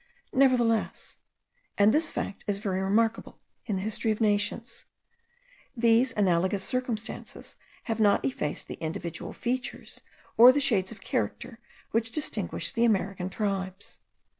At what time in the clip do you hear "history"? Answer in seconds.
3.83-4.09